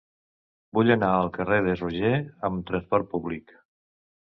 Vull 0.77 0.93
anar 0.95 1.11
al 1.19 1.29
carrer 1.37 1.61
de 1.69 1.77
Roger 1.85 2.13
amb 2.53 2.67
trasport 2.73 3.15
públic. 3.17 3.61